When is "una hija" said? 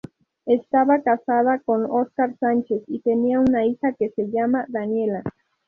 3.39-3.93